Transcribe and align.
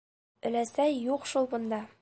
Өләсәй 0.49 0.97
юҡ 1.11 1.31
шул 1.35 1.51
бында. 1.57 1.85